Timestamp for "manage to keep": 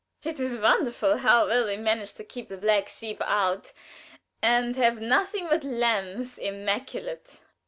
1.77-2.47